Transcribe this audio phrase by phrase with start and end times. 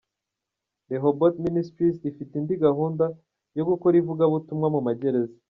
[0.89, 3.05] Rehoboth Ministries ifite indi gahunda
[3.57, 5.37] yo gukora ivugabutumwa mu ma gereza.